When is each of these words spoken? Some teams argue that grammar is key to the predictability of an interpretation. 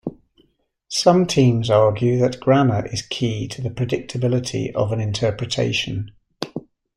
Some 0.87 1.27
teams 1.27 1.69
argue 1.69 2.17
that 2.17 2.39
grammar 2.39 2.87
is 2.87 3.03
key 3.03 3.47
to 3.49 3.61
the 3.61 3.69
predictability 3.69 4.73
of 4.73 4.91
an 4.91 4.99
interpretation. 4.99 6.13